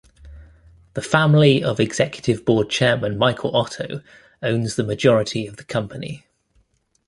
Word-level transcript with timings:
The 0.95 1.03
family 1.03 1.63
of 1.63 1.79
executive 1.79 2.43
board 2.43 2.71
chairman 2.71 3.19
Michael 3.19 3.55
Otto 3.55 4.01
owns 4.41 4.75
the 4.75 4.83
majority 4.83 5.45
of 5.45 5.57
the 5.57 5.63
company. 5.63 6.25